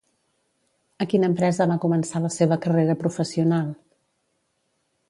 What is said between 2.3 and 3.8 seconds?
seva carrera professional?